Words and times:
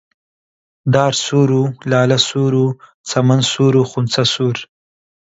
دار 0.93 1.13
سوور 1.25 1.49
و 1.61 1.63
لالە 1.91 2.17
سوور 2.27 2.53
و 2.65 2.67
چەمەن 3.09 3.41
سوور 3.51 3.73
و 3.77 3.87
خونچە 3.91 4.23
سوور 4.33 4.57